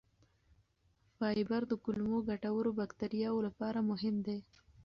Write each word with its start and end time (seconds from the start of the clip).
فایبر 1.17 1.61
د 1.67 1.73
کولمو 1.83 2.17
ګټورو 2.29 2.69
بکتریاوو 2.79 3.45
لپاره 3.47 3.79
مهم 3.91 4.15
دی. 4.27 4.39